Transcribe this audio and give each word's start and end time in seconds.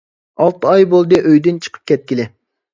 ئالتە 0.45 0.71
ئاي 0.71 0.87
بولدى 0.95 1.21
ئۆيدىن 1.27 1.63
چىقىپ 1.67 1.87
كەتكىلى. 1.93 2.29